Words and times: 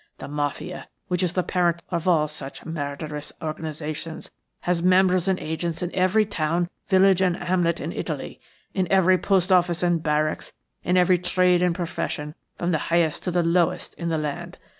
The 0.17 0.27
Mafia, 0.27 0.87
which 1.09 1.21
is 1.21 1.33
the 1.33 1.43
parent 1.43 1.83
of 1.91 2.07
all 2.07 2.27
such 2.27 2.65
murderous 2.65 3.31
organisations, 3.39 4.31
has 4.61 4.81
members 4.81 5.27
and 5.27 5.37
agents 5.39 5.83
in 5.83 5.93
every 5.93 6.25
town, 6.25 6.71
village, 6.87 7.21
and 7.21 7.35
hamlet 7.37 7.79
in 7.79 7.91
Italy, 7.91 8.41
in 8.73 8.87
every 8.91 9.19
post 9.19 9.51
office 9.51 9.83
and 9.83 10.01
barracks, 10.01 10.53
in 10.83 10.97
every 10.97 11.19
trade 11.19 11.61
and 11.61 11.75
profession 11.75 12.33
from 12.57 12.71
the 12.71 12.79
highest 12.89 13.23
to 13.25 13.29
the 13.29 13.43
lowest 13.43 13.93
in 13.93 14.09
the 14.09 14.17
land. 14.17 14.57